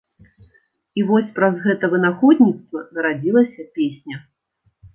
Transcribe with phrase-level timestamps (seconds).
[0.99, 4.15] І вось праз гэта вынаходніцтва нарадзілася песня.